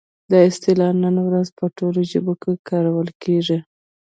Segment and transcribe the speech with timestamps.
[0.31, 3.57] دا اصطلاح نن ورځ په ټولو ژبو کې کارول کیږي.